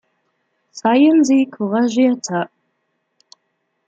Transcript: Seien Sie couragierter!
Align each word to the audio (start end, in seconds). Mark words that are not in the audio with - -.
Seien 0.71 1.23
Sie 1.23 1.45
couragierter! 1.47 2.49